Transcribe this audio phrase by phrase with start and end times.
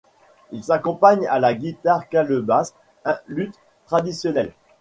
[0.51, 2.73] Il s'accompagne à la guitare calebasse,
[3.05, 3.53] un luth
[3.85, 4.51] traditionnel.